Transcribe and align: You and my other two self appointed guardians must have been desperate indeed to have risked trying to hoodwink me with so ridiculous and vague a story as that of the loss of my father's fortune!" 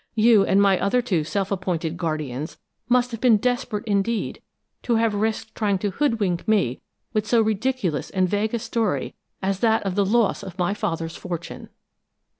You 0.15 0.43
and 0.43 0.59
my 0.59 0.79
other 0.79 0.99
two 0.99 1.23
self 1.23 1.51
appointed 1.51 1.95
guardians 1.95 2.57
must 2.89 3.11
have 3.11 3.21
been 3.21 3.37
desperate 3.37 3.83
indeed 3.85 4.41
to 4.81 4.95
have 4.95 5.13
risked 5.13 5.53
trying 5.53 5.77
to 5.77 5.91
hoodwink 5.91 6.47
me 6.47 6.81
with 7.13 7.27
so 7.27 7.39
ridiculous 7.39 8.09
and 8.09 8.27
vague 8.27 8.55
a 8.55 8.57
story 8.57 9.13
as 9.43 9.59
that 9.59 9.83
of 9.83 9.93
the 9.93 10.03
loss 10.03 10.41
of 10.41 10.57
my 10.57 10.73
father's 10.73 11.15
fortune!" 11.15 11.69